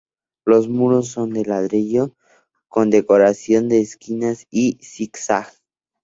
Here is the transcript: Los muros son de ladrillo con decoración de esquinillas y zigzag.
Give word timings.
Los 0.45 0.67
muros 0.67 1.09
son 1.09 1.29
de 1.29 1.45
ladrillo 1.45 2.15
con 2.67 2.89
decoración 2.89 3.69
de 3.69 3.81
esquinillas 3.81 4.47
y 4.49 4.79
zigzag. 4.81 5.53